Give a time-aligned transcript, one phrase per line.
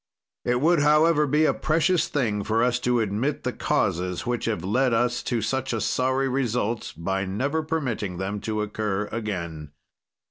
[0.43, 4.63] "It would, however, be a precious thing for us to admit the causes which have
[4.63, 9.69] led us to such a sorry result, by never permitting them to occur again.